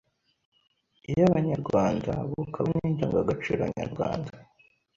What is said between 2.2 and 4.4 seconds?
bukaba n’Indangagaciro nyarwanda